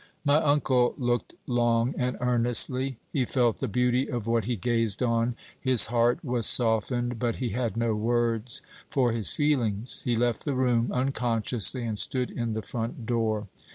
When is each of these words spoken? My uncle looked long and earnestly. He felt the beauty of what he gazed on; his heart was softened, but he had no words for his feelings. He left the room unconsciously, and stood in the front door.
My 0.25 0.37
uncle 0.41 0.95
looked 0.97 1.35
long 1.45 1.93
and 1.95 2.17
earnestly. 2.19 2.97
He 3.13 3.23
felt 3.25 3.59
the 3.59 3.67
beauty 3.67 4.09
of 4.09 4.25
what 4.25 4.45
he 4.45 4.55
gazed 4.55 5.03
on; 5.03 5.35
his 5.59 5.85
heart 5.93 6.25
was 6.25 6.47
softened, 6.47 7.19
but 7.19 7.35
he 7.35 7.49
had 7.49 7.77
no 7.77 7.93
words 7.93 8.63
for 8.89 9.11
his 9.11 9.31
feelings. 9.31 10.01
He 10.01 10.15
left 10.15 10.43
the 10.43 10.55
room 10.55 10.89
unconsciously, 10.91 11.83
and 11.83 11.99
stood 11.99 12.31
in 12.31 12.53
the 12.53 12.63
front 12.63 13.05
door. 13.05 13.47